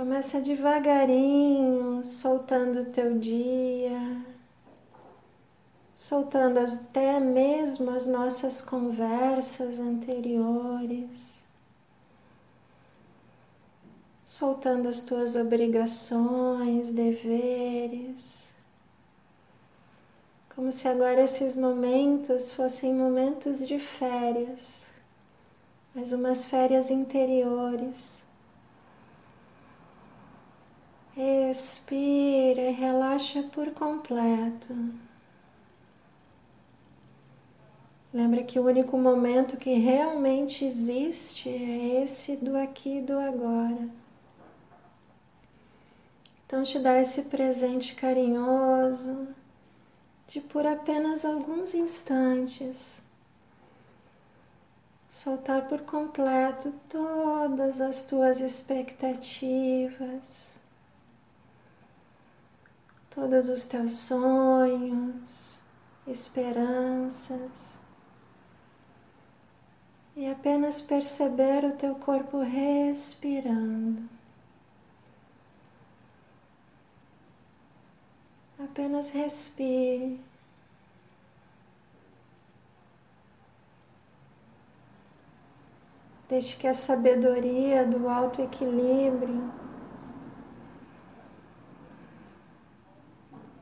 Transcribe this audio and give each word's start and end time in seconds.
Começa 0.00 0.40
devagarinho, 0.40 2.02
soltando 2.02 2.80
o 2.80 2.84
teu 2.86 3.18
dia, 3.18 4.24
soltando 5.94 6.58
até 6.58 7.20
mesmo 7.20 7.90
as 7.90 8.06
nossas 8.06 8.62
conversas 8.62 9.78
anteriores, 9.78 11.44
soltando 14.24 14.88
as 14.88 15.02
tuas 15.02 15.36
obrigações, 15.36 16.88
deveres, 16.88 18.48
como 20.56 20.72
se 20.72 20.88
agora 20.88 21.24
esses 21.24 21.54
momentos 21.54 22.52
fossem 22.52 22.94
momentos 22.94 23.68
de 23.68 23.78
férias, 23.78 24.86
mas 25.94 26.10
umas 26.12 26.46
férias 26.46 26.90
interiores 26.90 28.29
Expira 31.22 32.62
e 32.62 32.72
relaxa 32.72 33.42
por 33.52 33.70
completo. 33.72 34.74
Lembra 38.10 38.42
que 38.42 38.58
o 38.58 38.64
único 38.64 38.96
momento 38.96 39.58
que 39.58 39.74
realmente 39.74 40.64
existe 40.64 41.50
é 41.50 42.02
esse 42.02 42.36
do 42.36 42.56
aqui 42.56 43.00
e 43.00 43.02
do 43.02 43.18
agora. 43.18 43.86
Então 46.46 46.62
te 46.62 46.78
dá 46.78 46.98
esse 46.98 47.24
presente 47.24 47.94
carinhoso 47.94 49.28
de 50.26 50.40
por 50.40 50.64
apenas 50.64 51.26
alguns 51.26 51.74
instantes 51.74 53.02
soltar 55.06 55.68
por 55.68 55.82
completo 55.82 56.72
todas 56.88 57.82
as 57.82 58.04
tuas 58.04 58.40
expectativas 58.40 60.58
todos 63.10 63.48
os 63.48 63.66
teus 63.66 63.92
sonhos, 63.92 65.58
esperanças 66.06 67.78
e 70.16 70.30
apenas 70.30 70.80
perceber 70.80 71.64
o 71.64 71.72
teu 71.72 71.94
corpo 71.96 72.40
respirando. 72.40 74.08
Apenas 78.58 79.10
respire. 79.10 80.20
Deixe 86.28 86.56
que 86.56 86.66
a 86.66 86.74
sabedoria 86.74 87.84
do 87.84 88.08
alto 88.08 88.40
equilíbrio 88.40 89.69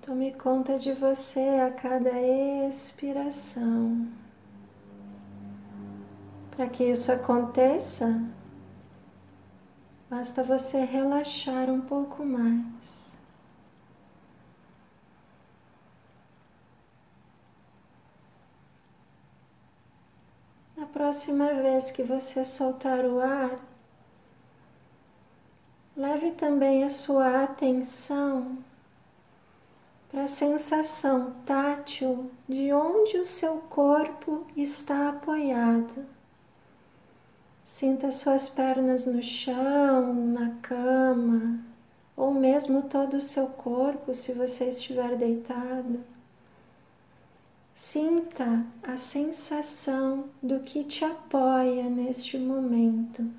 Tome 0.08 0.32
conta 0.32 0.78
de 0.78 0.94
você 0.94 1.60
a 1.60 1.70
cada 1.70 2.18
expiração. 2.18 4.08
Para 6.50 6.66
que 6.66 6.82
isso 6.82 7.12
aconteça, 7.12 8.18
basta 10.08 10.42
você 10.42 10.82
relaxar 10.82 11.68
um 11.68 11.82
pouco 11.82 12.24
mais. 12.24 13.12
Na 20.74 20.86
próxima 20.86 21.52
vez 21.52 21.90
que 21.90 22.02
você 22.02 22.46
soltar 22.46 23.04
o 23.04 23.20
ar, 23.20 23.60
leve 25.94 26.30
também 26.30 26.82
a 26.82 26.88
sua 26.88 27.42
atenção 27.44 28.66
para 30.10 30.24
a 30.24 30.28
sensação 30.28 31.34
tátil 31.44 32.30
de 32.48 32.72
onde 32.72 33.18
o 33.18 33.24
seu 33.24 33.58
corpo 33.58 34.46
está 34.56 35.10
apoiado. 35.10 36.06
Sinta 37.62 38.10
suas 38.10 38.48
pernas 38.48 39.04
no 39.04 39.22
chão, 39.22 40.14
na 40.14 40.52
cama, 40.62 41.60
ou 42.16 42.32
mesmo 42.32 42.82
todo 42.82 43.18
o 43.18 43.20
seu 43.20 43.48
corpo 43.48 44.14
se 44.14 44.32
você 44.32 44.70
estiver 44.70 45.16
deitado. 45.16 46.00
Sinta 47.74 48.64
a 48.82 48.96
sensação 48.96 50.24
do 50.42 50.60
que 50.60 50.82
te 50.82 51.04
apoia 51.04 51.84
neste 51.84 52.38
momento 52.38 53.30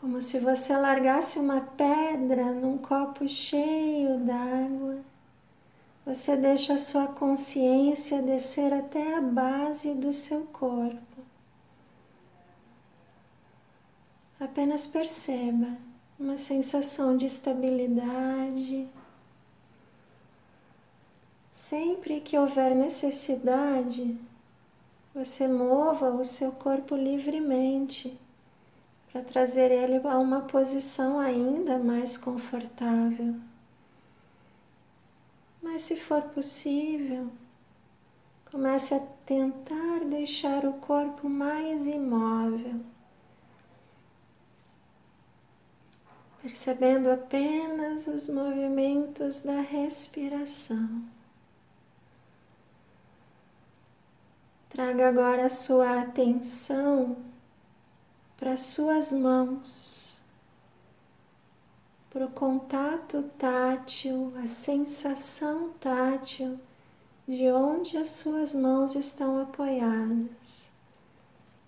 como 0.00 0.22
se 0.22 0.38
você 0.38 0.76
largasse 0.76 1.38
uma 1.38 1.60
pedra 1.60 2.52
num 2.52 2.78
copo 2.78 3.28
cheio 3.28 4.18
d'água. 4.20 5.00
Você 6.06 6.36
deixa 6.36 6.74
a 6.74 6.78
sua 6.78 7.08
consciência 7.08 8.22
descer 8.22 8.72
até 8.72 9.16
a 9.16 9.20
base 9.20 9.94
do 9.94 10.12
seu 10.12 10.42
corpo. 10.46 10.98
Apenas 14.40 14.86
perceba 14.86 15.76
uma 16.18 16.38
sensação 16.38 17.16
de 17.16 17.26
estabilidade. 17.26 18.88
Sempre 21.52 22.20
que 22.20 22.38
houver 22.38 22.74
necessidade, 22.74 24.16
você 25.12 25.48
mova 25.48 26.10
o 26.10 26.24
seu 26.24 26.52
corpo 26.52 26.94
livremente 26.94 28.16
para 29.10 29.22
trazer 29.22 29.70
ele 29.70 29.96
a 30.06 30.18
uma 30.18 30.42
posição 30.42 31.18
ainda 31.18 31.78
mais 31.78 32.16
confortável. 32.18 33.34
Mas 35.62 35.82
se 35.82 35.96
for 35.96 36.22
possível, 36.22 37.30
comece 38.50 38.94
a 38.94 39.00
tentar 39.24 40.04
deixar 40.04 40.64
o 40.64 40.74
corpo 40.74 41.28
mais 41.28 41.86
imóvel, 41.86 42.80
percebendo 46.42 47.10
apenas 47.10 48.06
os 48.06 48.28
movimentos 48.28 49.40
da 49.40 49.60
respiração. 49.60 51.02
Traga 54.68 55.08
agora 55.08 55.46
a 55.46 55.50
sua 55.50 56.00
atenção 56.00 57.16
para 58.38 58.56
suas 58.56 59.12
mãos, 59.12 60.16
para 62.08 62.24
o 62.24 62.30
contato 62.30 63.24
tátil, 63.36 64.32
a 64.42 64.46
sensação 64.46 65.72
tátil 65.80 66.58
de 67.26 67.50
onde 67.50 67.96
as 67.98 68.10
suas 68.10 68.54
mãos 68.54 68.94
estão 68.94 69.42
apoiadas, 69.42 70.70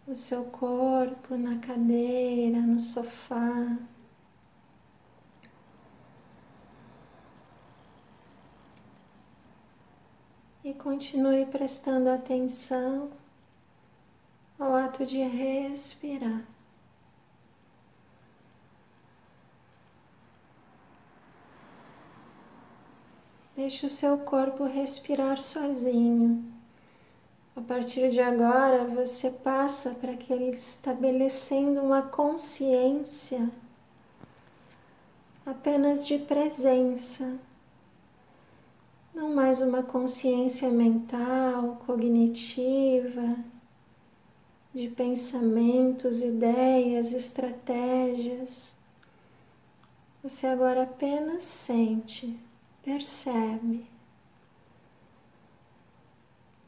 o 0.07 0.15
seu 0.15 0.45
corpo 0.45 1.37
na 1.37 1.59
cadeira, 1.59 2.61
no 2.61 2.79
sofá. 2.79 3.77
E 10.63 10.73
continue 10.75 11.47
prestando 11.47 12.11
atenção 12.11 13.11
ao 14.59 14.77
ato 14.77 15.05
de 15.05 15.19
respirar. 15.19 16.45
Deixe 23.61 23.85
o 23.85 23.91
seu 23.91 24.17
corpo 24.17 24.65
respirar 24.65 25.39
sozinho. 25.39 26.43
A 27.55 27.61
partir 27.61 28.09
de 28.09 28.19
agora, 28.19 28.87
você 28.87 29.31
passa 29.31 29.91
para 29.91 30.13
aquele 30.13 30.49
estabelecendo 30.49 31.83
uma 31.83 32.01
consciência 32.01 33.51
apenas 35.45 36.07
de 36.07 36.17
presença, 36.21 37.39
não 39.15 39.35
mais 39.35 39.61
uma 39.61 39.83
consciência 39.83 40.71
mental, 40.71 41.83
cognitiva, 41.85 43.37
de 44.73 44.89
pensamentos, 44.89 46.23
ideias, 46.23 47.13
estratégias. 47.13 48.73
Você 50.23 50.47
agora 50.47 50.85
apenas 50.85 51.45
sente 51.45 52.49
percebe. 52.83 53.87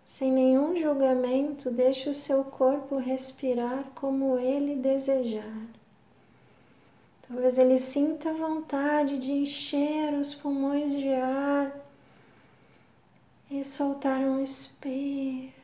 Sem 0.05 0.31
nenhum 0.31 0.76
julgamento, 0.76 1.70
deixe 1.70 2.11
o 2.11 2.14
seu 2.14 2.44
corpo 2.44 2.99
respirar 2.99 3.85
como 3.94 4.38
ele 4.38 4.76
desejar. 4.76 5.67
Talvez 7.26 7.56
ele 7.56 7.79
sinta 7.79 8.35
vontade 8.35 9.19
de 9.19 9.32
encher 9.32 10.12
os 10.12 10.35
pulmões 10.35 10.93
de 10.93 11.09
ar 11.14 11.75
e 13.50 13.64
soltar 13.64 14.20
um 14.20 14.43
expiro 14.43 15.62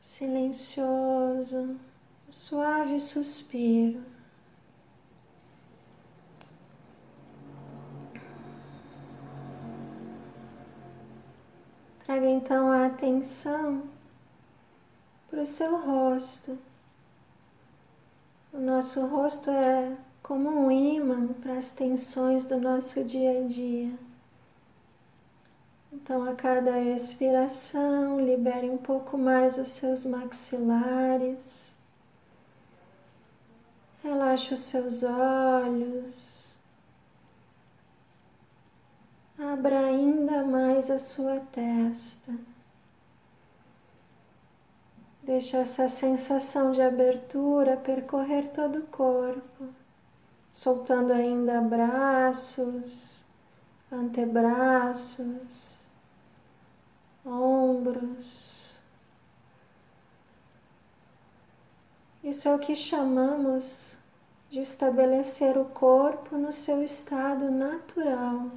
silencioso, 0.00 1.56
um 1.58 1.78
suave 2.30 2.98
suspiro. 3.00 4.15
Então 12.08 12.70
a 12.70 12.86
atenção 12.86 13.82
para 15.28 15.42
o 15.42 15.46
seu 15.46 15.76
rosto. 15.76 16.56
O 18.52 18.58
nosso 18.58 19.06
rosto 19.06 19.50
é 19.50 19.96
como 20.22 20.48
um 20.48 20.70
imã 20.70 21.28
para 21.42 21.58
as 21.58 21.72
tensões 21.72 22.46
do 22.46 22.58
nosso 22.58 23.04
dia 23.04 23.44
a 23.44 23.48
dia. 23.48 23.92
Então, 25.92 26.28
a 26.28 26.34
cada 26.34 26.80
expiração, 26.80 28.20
libere 28.20 28.68
um 28.68 28.76
pouco 28.76 29.16
mais 29.18 29.56
os 29.56 29.70
seus 29.70 30.04
maxilares. 30.04 31.72
Relaxe 34.02 34.54
os 34.54 34.60
seus 34.60 35.02
olhos. 35.02 36.45
Abra 39.38 39.80
ainda 39.80 40.44
mais 40.44 40.90
a 40.90 40.98
sua 40.98 41.40
testa. 41.52 42.32
Deixe 45.22 45.56
essa 45.56 45.90
sensação 45.90 46.72
de 46.72 46.80
abertura 46.80 47.76
percorrer 47.76 48.48
todo 48.50 48.78
o 48.78 48.86
corpo, 48.86 49.68
soltando 50.50 51.12
ainda 51.12 51.60
braços, 51.60 53.24
antebraços, 53.92 55.76
ombros. 57.24 58.78
Isso 62.24 62.48
é 62.48 62.54
o 62.54 62.58
que 62.58 62.74
chamamos 62.74 63.98
de 64.48 64.60
estabelecer 64.60 65.58
o 65.58 65.66
corpo 65.66 66.38
no 66.38 66.52
seu 66.52 66.82
estado 66.82 67.50
natural. 67.50 68.50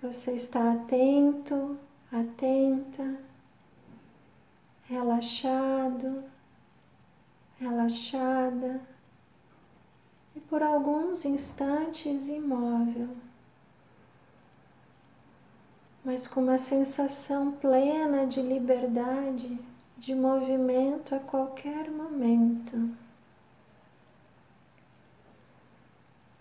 Você 0.00 0.32
está 0.32 0.72
atento, 0.72 1.78
atenta, 2.12 3.16
relaxado, 4.84 6.24
relaxada 7.58 8.80
e 10.36 10.40
por 10.40 10.62
alguns 10.62 11.24
instantes 11.24 12.28
imóvel 12.28 13.08
mas 16.08 16.26
com 16.26 16.40
uma 16.40 16.56
sensação 16.56 17.52
plena 17.52 18.26
de 18.26 18.40
liberdade, 18.40 19.58
de 19.98 20.14
movimento 20.14 21.14
a 21.14 21.18
qualquer 21.18 21.90
momento. 21.90 22.96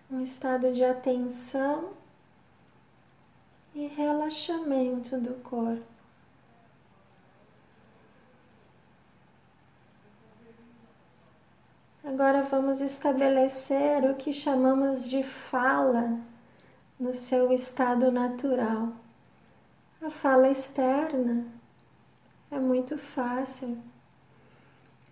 Um 0.10 0.22
estado 0.22 0.72
de 0.72 0.86
atenção 0.86 1.90
e 3.78 3.86
relaxamento 3.86 5.20
do 5.20 5.36
corpo. 5.36 5.86
Agora 12.04 12.42
vamos 12.42 12.82
estabelecer 12.82 14.04
o 14.10 14.16
que 14.16 14.34
chamamos 14.34 15.08
de 15.08 15.24
fala 15.24 16.20
no 17.00 17.14
seu 17.14 17.52
estado 17.54 18.12
natural. 18.12 18.94
A 20.02 20.10
fala 20.10 20.50
externa 20.50 21.46
é 22.50 22.58
muito 22.58 22.98
fácil. 22.98 23.78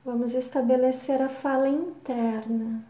Vamos 0.04 0.34
estabelecer 0.34 1.22
a 1.22 1.30
fala 1.30 1.70
interna. 1.70 2.84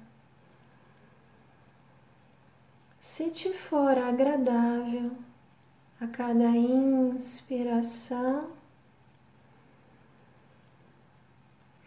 Se 2.98 3.30
te 3.30 3.52
for 3.54 3.98
agradável, 3.98 5.12
a 6.00 6.08
cada 6.08 6.50
inspiração, 6.50 8.50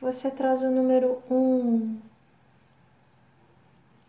você 0.01 0.31
traz 0.31 0.63
o 0.63 0.71
número 0.71 1.23
um 1.31 1.99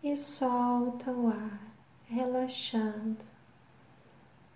e 0.02 0.16
solta 0.16 1.10
o 1.10 1.28
ar, 1.28 1.60
relaxando. 2.06 3.18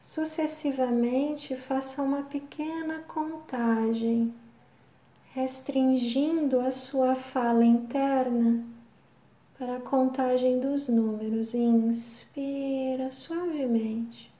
Sucessivamente, 0.00 1.56
faça 1.56 2.02
uma 2.02 2.22
pequena 2.22 3.00
contagem, 3.00 4.34
restringindo 5.32 6.60
a 6.60 6.70
sua 6.70 7.14
fala 7.14 7.64
interna 7.64 8.64
para 9.58 9.76
a 9.76 9.80
contagem 9.80 10.60
dos 10.60 10.88
números. 10.88 11.54
Inspira 11.54 13.10
suavemente. 13.12 14.33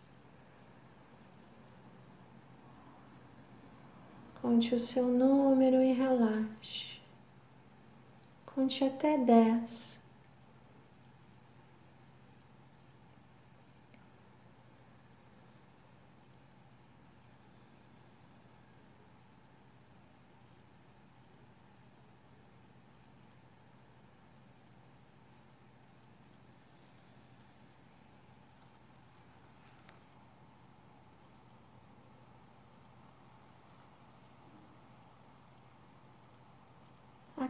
Conte 4.44 4.74
o 4.74 4.78
seu 4.78 5.06
número 5.08 5.82
e 5.82 5.94
relaxe. 5.94 7.00
Conte 8.44 8.84
até 8.84 9.16
10 9.16 9.98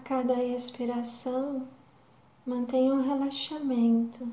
cada 0.05 0.35
expiração, 0.43 1.67
mantenha 2.47 2.93
um 2.93 3.01
relaxamento. 3.01 4.29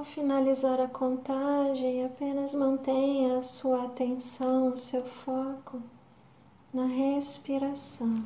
Ao 0.00 0.04
finalizar 0.04 0.80
a 0.80 0.88
contagem, 0.88 2.06
apenas 2.06 2.54
mantenha 2.54 3.36
a 3.36 3.42
sua 3.42 3.84
atenção, 3.84 4.72
o 4.72 4.76
seu 4.78 5.04
foco 5.04 5.82
na 6.72 6.86
respiração. 6.86 8.24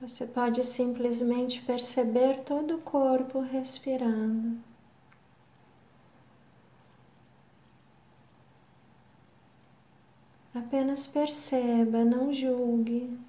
Você 0.00 0.26
pode 0.26 0.64
simplesmente 0.64 1.62
perceber 1.62 2.40
todo 2.40 2.74
o 2.74 2.82
corpo 2.82 3.38
respirando. 3.38 4.58
Apenas 10.52 11.06
perceba, 11.06 12.04
não 12.04 12.32
julgue. 12.32 13.23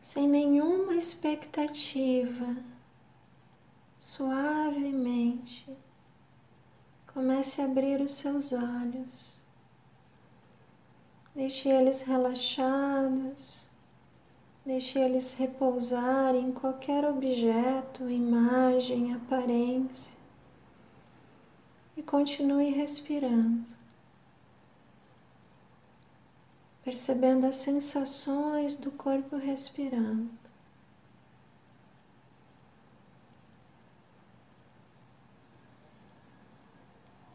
Sem 0.00 0.26
nenhuma 0.26 0.94
expectativa, 0.94 2.56
suavemente, 3.98 5.66
comece 7.12 7.60
a 7.60 7.66
abrir 7.66 8.00
os 8.00 8.14
seus 8.14 8.52
olhos. 8.52 9.38
Deixe 11.34 11.68
eles 11.68 12.00
relaxados, 12.02 13.68
deixe 14.64 14.98
eles 14.98 15.34
repousar 15.34 16.34
em 16.34 16.50
qualquer 16.50 17.04
objeto, 17.04 18.08
imagem, 18.08 19.14
aparência 19.14 20.18
e 21.96 22.02
continue 22.02 22.70
respirando. 22.70 23.79
Percebendo 26.90 27.46
as 27.46 27.54
sensações 27.54 28.76
do 28.76 28.90
corpo 28.90 29.36
respirando. 29.36 30.28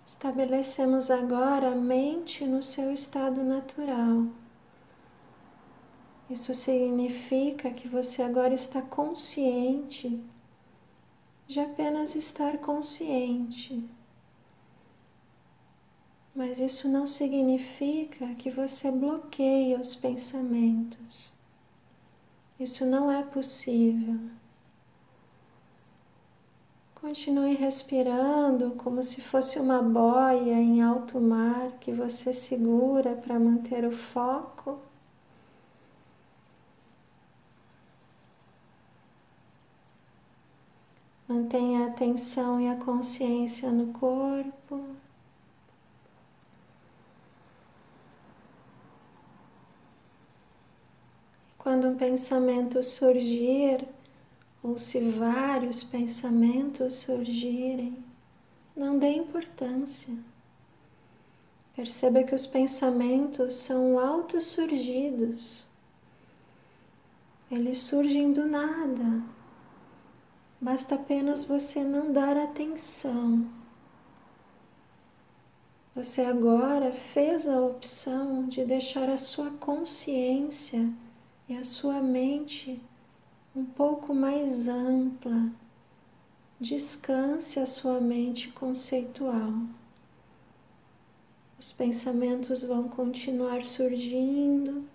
Estabelecemos 0.05 1.09
agora 1.09 1.71
a 1.71 1.75
mente 1.75 2.45
no 2.45 2.61
seu 2.61 2.91
estado 2.91 3.43
natural, 3.43 4.27
Isso 6.29 6.53
significa 6.53 7.69
que 7.71 7.87
você 7.87 8.23
agora 8.23 8.53
está 8.53 8.81
consciente 8.81 10.21
de 11.47 11.61
apenas 11.61 12.15
estar 12.15 12.57
consciente. 12.57 13.87
Mas 16.35 16.59
isso 16.59 16.89
não 16.89 17.07
significa 17.07 18.35
que 18.35 18.51
você 18.51 18.91
bloqueia 18.91 19.79
os 19.79 19.95
pensamentos. 19.95 21.33
Isso 22.59 22.85
não 22.85 23.09
é 23.09 23.23
possível. 23.23 24.19
Continue 26.95 27.55
respirando 27.55 28.71
como 28.71 29.01
se 29.01 29.21
fosse 29.21 29.59
uma 29.59 29.81
boia 29.81 30.55
em 30.55 30.81
alto 30.81 31.21
mar 31.21 31.71
que 31.79 31.93
você 31.93 32.33
segura 32.33 33.15
para 33.15 33.39
manter 33.39 33.85
o 33.85 33.91
foco. 33.91 34.79
Mantenha 41.27 41.85
a 41.85 41.87
atenção 41.87 42.59
e 42.59 42.67
a 42.67 42.75
consciência 42.75 43.71
no 43.71 43.93
corpo. 43.93 44.94
Quando 51.65 51.87
um 51.87 51.95
pensamento 51.95 52.83
surgir, 52.83 53.87
ou 54.61 54.77
se 54.77 54.99
vários 54.99 55.83
pensamentos 55.83 56.93
surgirem, 56.93 58.05
não 58.77 58.99
dê 58.99 59.09
importância. 59.13 60.13
Perceba 61.75 62.23
que 62.23 62.35
os 62.35 62.45
pensamentos 62.45 63.55
são 63.55 63.97
autossurgidos. 63.97 65.65
Eles 67.49 67.79
surgem 67.79 68.31
do 68.31 68.45
nada. 68.45 69.23
Basta 70.61 70.93
apenas 70.93 71.45
você 71.45 71.83
não 71.83 72.13
dar 72.13 72.37
atenção. 72.37 73.43
Você 75.95 76.21
agora 76.21 76.93
fez 76.93 77.47
a 77.47 77.59
opção 77.59 78.47
de 78.47 78.63
deixar 78.63 79.09
a 79.09 79.17
sua 79.17 79.49
consciência 79.49 80.93
e 81.47 81.55
a 81.55 81.63
sua 81.63 82.01
mente 82.01 82.81
um 83.55 83.63
pouco 83.63 84.13
mais 84.13 84.67
ampla. 84.67 85.51
Descanse 86.59 87.59
a 87.59 87.65
sua 87.65 87.99
mente 88.01 88.49
conceitual. 88.51 89.53
Os 91.59 91.71
pensamentos 91.71 92.63
vão 92.63 92.89
continuar 92.89 93.63
surgindo 93.63 94.85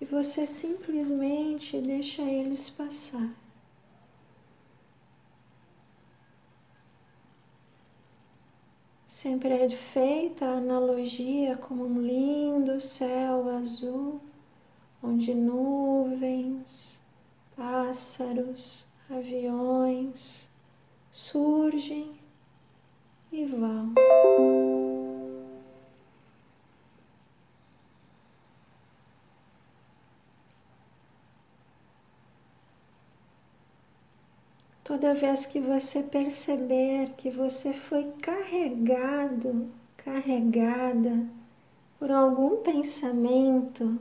e 0.00 0.04
você 0.04 0.46
simplesmente 0.46 1.80
deixa 1.80 2.22
eles 2.22 2.70
passar. 2.70 3.30
Sempre 9.06 9.50
é 9.50 9.68
feita 9.68 10.46
a 10.46 10.58
analogia 10.58 11.56
como 11.56 11.84
um 11.84 12.00
lindo 12.00 12.80
céu 12.80 13.50
azul 13.50 14.20
onde 15.02 15.34
nuvens, 15.34 17.00
pássaros, 17.56 18.86
aviões 19.08 20.48
surgem 21.10 22.18
e 23.32 23.44
vão. 23.44 23.94
Toda 34.82 35.14
vez 35.14 35.46
que 35.46 35.60
você 35.60 36.02
perceber 36.02 37.10
que 37.16 37.30
você 37.30 37.72
foi 37.72 38.10
carregado, 38.20 39.70
carregada 39.96 41.28
por 41.96 42.10
algum 42.10 42.56
pensamento, 42.56 44.00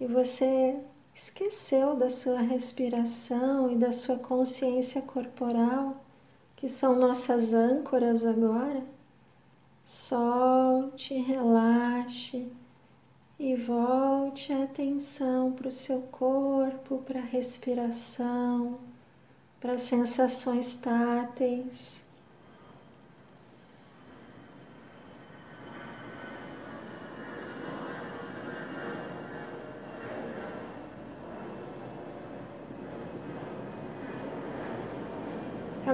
e 0.00 0.06
você 0.06 0.78
esqueceu 1.14 1.96
da 1.96 2.08
sua 2.08 2.40
respiração 2.40 3.70
e 3.70 3.76
da 3.76 3.92
sua 3.92 4.18
consciência 4.18 5.02
corporal, 5.02 6.04
que 6.54 6.68
são 6.68 6.96
nossas 6.96 7.52
âncoras 7.52 8.24
agora, 8.24 8.84
solte, 9.84 11.14
relaxe 11.14 12.50
e 13.38 13.56
volte 13.56 14.52
a 14.52 14.64
atenção 14.64 15.52
para 15.52 15.68
o 15.68 15.72
seu 15.72 16.02
corpo, 16.02 16.98
para 16.98 17.20
a 17.20 17.24
respiração, 17.24 18.78
para 19.60 19.72
as 19.74 19.82
sensações 19.82 20.74
táteis. 20.74 22.07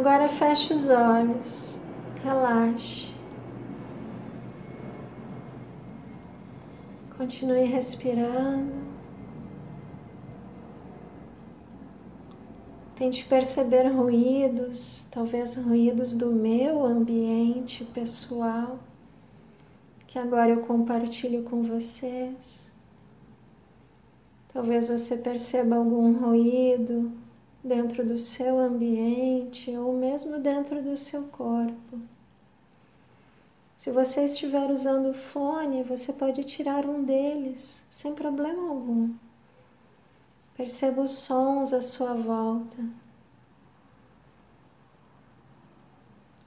Agora 0.06 0.28
feche 0.28 0.75
os 0.75 0.90
olhos, 0.90 1.78
relaxe. 2.23 3.06
Continue 7.16 7.64
respirando. 7.64 8.70
Tente 12.94 13.25
perceber 13.25 13.88
ruídos, 13.88 15.06
talvez 15.11 15.54
ruídos 15.56 16.12
do 16.12 16.30
meu 16.32 16.84
ambiente 16.84 17.82
pessoal, 17.82 18.78
que 20.06 20.18
agora 20.18 20.50
eu 20.50 20.61
compartilho 20.61 21.44
com 21.44 21.62
vocês. 21.62 22.70
Talvez 24.52 24.87
você 24.87 25.16
perceba 25.16 25.76
algum 25.76 26.12
ruído 26.12 27.24
dentro 27.64 28.04
do 28.04 28.18
seu 28.18 28.59
ambiente 28.59 29.75
ou 29.75 29.97
mesmo 29.97 30.38
dentro 30.38 30.83
do 30.83 30.97
seu 30.99 31.25
corpo. 31.28 31.99
Se 33.75 33.90
você 33.90 34.26
estiver 34.26 34.71
usando 34.71 35.14
fone, 35.14 35.83
você 35.83 36.12
pode 36.12 36.44
tirar 36.44 36.85
um 36.85 37.02
deles 37.02 37.83
sem 37.90 38.14
problema 38.14 38.68
algum. 38.68 39.14
Perceba 40.54 41.02
os 41.02 41.12
sons 41.12 41.73
à 41.73 41.80
sua 41.80 42.14
volta. 42.14 42.78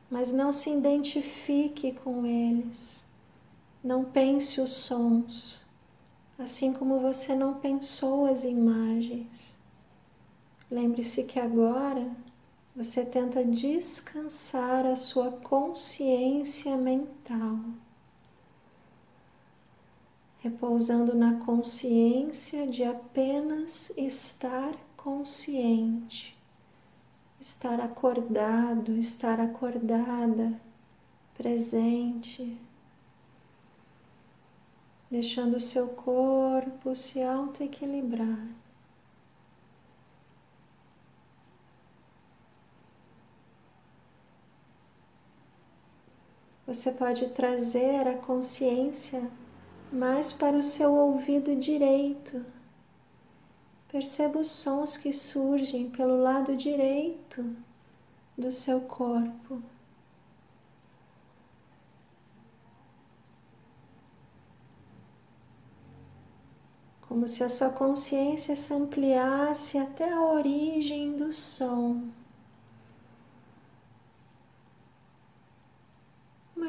Mas 0.10 0.32
não 0.32 0.54
se 0.54 0.70
identifique 0.70 1.92
com 1.92 2.26
eles. 2.26 3.04
Não 3.84 4.06
pense 4.06 4.62
os 4.62 4.72
sons, 4.72 5.62
assim 6.40 6.72
como 6.72 7.00
você 7.00 7.36
não 7.36 7.56
pensou 7.56 8.26
as 8.26 8.46
imagens. 8.46 9.57
Lembre-se 10.70 11.24
que 11.24 11.40
agora 11.40 12.12
você 12.76 13.06
tenta 13.06 13.44
descansar 13.44 14.86
a 14.86 14.98
sua 14.98 15.32
consciência 15.32 16.76
mental, 16.76 17.58
repousando 20.40 21.16
na 21.16 21.40
consciência 21.40 22.68
de 22.68 22.84
apenas 22.84 23.92
estar 23.98 24.76
consciente, 24.98 26.38
estar 27.40 27.80
acordado, 27.80 28.92
estar 28.98 29.40
acordada, 29.40 30.62
presente, 31.38 32.60
deixando 35.10 35.56
o 35.56 35.62
seu 35.62 35.88
corpo 35.88 36.94
se 36.94 37.24
auto-equilibrar. 37.24 38.67
Você 46.68 46.92
pode 46.92 47.30
trazer 47.30 48.06
a 48.06 48.18
consciência 48.18 49.32
mais 49.90 50.34
para 50.34 50.58
o 50.58 50.62
seu 50.62 50.94
ouvido 50.94 51.56
direito. 51.56 52.46
Perceba 53.88 54.40
os 54.40 54.52
sons 54.52 54.98
que 54.98 55.14
surgem 55.14 55.90
pelo 55.90 56.22
lado 56.22 56.58
direito 56.58 57.56
do 58.38 58.52
seu 58.52 58.82
corpo. 58.82 59.64
Como 67.08 67.30
se 67.30 67.46
a 67.46 67.50
sua 67.50 67.70
consciência 67.70 68.58
se 68.58 68.74
ampliasse 68.74 69.78
até 69.78 70.12
a 70.12 70.22
origem 70.22 71.16
do 71.16 71.32
som. 71.32 72.07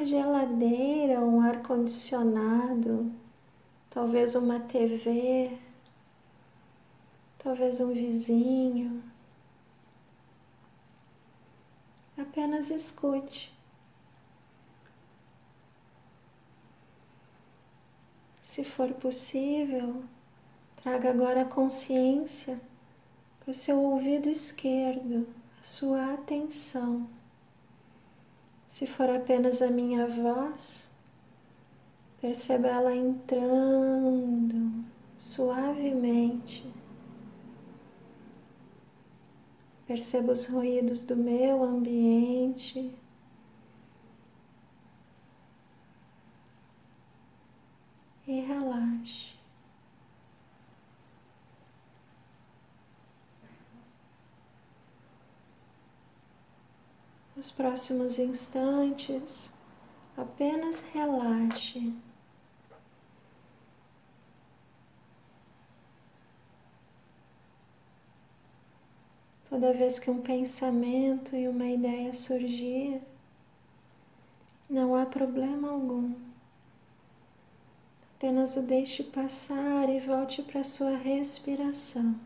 Geladeira, 0.09 1.21
um 1.21 1.41
ar 1.41 1.62
condicionado, 1.62 3.12
talvez 3.91 4.35
uma 4.35 4.59
TV, 4.59 5.59
talvez 7.38 7.81
um 7.81 7.93
vizinho. 7.93 9.03
Apenas 12.17 12.71
escute. 12.71 13.57
Se 18.41 18.65
for 18.65 18.93
possível, 18.95 20.03
traga 20.83 21.11
agora 21.11 21.43
a 21.43 21.45
consciência 21.45 22.59
para 23.38 23.53
o 23.53 23.55
seu 23.55 23.79
ouvido 23.79 24.29
esquerdo, 24.29 25.29
a 25.61 25.62
sua 25.62 26.15
atenção. 26.15 27.18
Se 28.69 28.87
for 28.87 29.09
apenas 29.09 29.63
a 29.63 29.71
minha 29.71 30.07
voz, 30.07 30.91
perceba 32.21 32.69
ela 32.69 32.95
entrando 32.95 34.85
suavemente. 35.19 36.71
Perceba 39.87 40.33
os 40.33 40.45
ruídos 40.45 41.03
do 41.05 41.17
meu 41.17 41.65
ambiente. 41.65 42.95
e 48.29 48.41
relaxe. 48.41 49.38
Nos 57.38 57.52
próximos 57.52 58.18
instantes, 58.18 59.52
apenas 60.16 60.80
relaxe. 60.92 61.95
Toda 69.49 69.73
vez 69.73 70.00
que 70.00 70.11
um 70.11 70.21
pensamento 70.21 71.37
e 71.37 71.47
uma 71.47 71.68
ideia 71.68 72.12
surgir, 72.12 73.00
não 74.68 74.97
há 74.97 75.07
problema 75.07 75.71
algum. 75.71 76.12
Apenas 78.16 78.57
o 78.57 78.62
deixe 78.62 79.04
passar 79.04 79.88
e 79.88 80.00
volte 80.00 80.42
para 80.42 80.62
a 80.62 80.64
sua 80.64 80.97
respiração. 80.97 82.18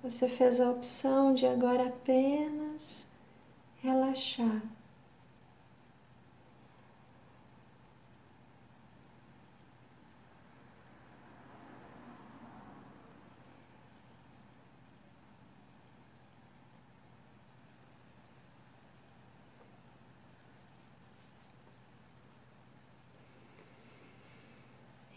Você 0.00 0.28
fez 0.28 0.60
a 0.60 0.70
opção 0.70 1.34
de 1.34 1.44
agora 1.44 1.88
apenas 1.88 3.09
relaxar. 3.82 4.62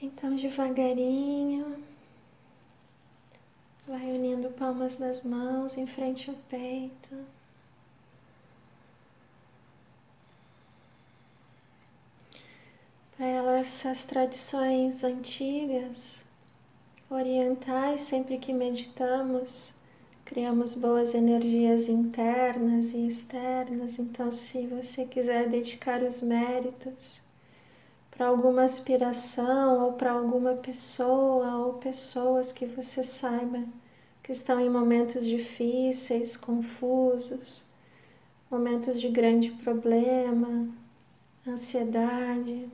Então, 0.01 0.35
devagarinho, 0.35 1.81
vai 3.87 4.11
unindo 4.11 4.49
palmas 4.51 4.97
das 4.97 5.23
mãos 5.23 5.77
em 5.77 5.87
frente 5.87 6.29
ao 6.29 6.35
peito. 6.49 7.42
Elas, 13.23 13.85
as 13.85 14.03
tradições 14.03 15.03
antigas, 15.03 16.23
orientais, 17.09 18.01
sempre 18.01 18.37
que 18.37 18.53
meditamos, 18.53 19.73
criamos 20.25 20.75
boas 20.75 21.13
energias 21.13 21.87
internas 21.87 22.91
e 22.91 23.07
externas. 23.07 23.99
Então, 23.99 24.29
se 24.29 24.67
você 24.67 25.05
quiser 25.05 25.47
dedicar 25.47 26.03
os 26.03 26.21
méritos, 26.21 27.21
para 28.15 28.27
alguma 28.27 28.63
aspiração 28.63 29.85
ou 29.85 29.93
para 29.93 30.11
alguma 30.11 30.53
pessoa 30.53 31.65
ou 31.65 31.73
pessoas 31.73 32.51
que 32.51 32.65
você 32.65 33.03
saiba 33.03 33.63
que 34.21 34.31
estão 34.31 34.59
em 34.59 34.69
momentos 34.69 35.25
difíceis, 35.25 36.37
confusos, 36.37 37.65
momentos 38.49 39.01
de 39.01 39.09
grande 39.09 39.51
problema, 39.51 40.69
ansiedade, 41.45 42.69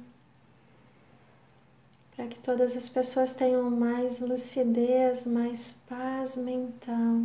para 2.20 2.28
que 2.28 2.38
todas 2.38 2.76
as 2.76 2.90
pessoas 2.90 3.34
tenham 3.34 3.72
mais 3.72 4.20
lucidez, 4.20 5.26
mais 5.26 5.72
paz 5.88 6.36
mental. 6.36 7.24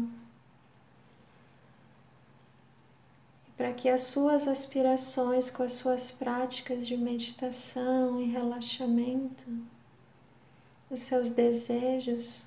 para 3.56 3.72
que 3.72 3.88
as 3.88 4.02
suas 4.02 4.46
aspirações 4.46 5.50
com 5.50 5.64
as 5.64 5.72
suas 5.72 6.12
práticas 6.12 6.86
de 6.86 6.96
meditação 6.96 8.20
e 8.20 8.30
relaxamento, 8.30 9.44
os 10.88 11.00
seus 11.00 11.32
desejos 11.32 12.46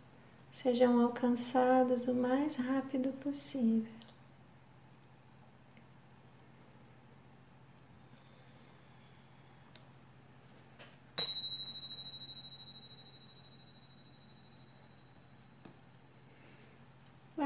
sejam 0.49 1.01
alcançados 1.01 2.07
o 2.07 2.13
mais 2.13 2.55
rápido 2.55 3.11
possível. 3.21 3.96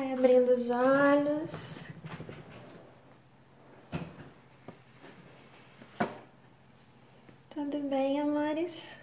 Vai 0.02 0.14
abrindo 0.14 0.52
os 0.52 0.72
olhos. 0.72 1.88
Tudo 7.52 7.80
bem, 7.88 8.20
amores? 8.20 8.98